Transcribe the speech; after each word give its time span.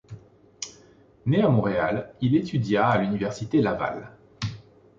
Né 1.27 1.43
à 1.43 1.49
Montréal, 1.49 2.15
il 2.21 2.35
étudia 2.35 2.87
à 2.87 2.97
l'Université 3.03 3.61
Laval. 3.61 4.11